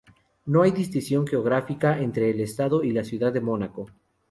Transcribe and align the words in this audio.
No 0.47 0.63
hay 0.63 0.71
distinción 0.71 1.27
geográfica 1.27 1.99
entre 2.01 2.31
el 2.31 2.41
Estado 2.41 2.83
y 2.83 2.89
la 2.89 3.03
Ciudad 3.03 3.31
de 3.31 3.41
Mónaco. 3.41 3.85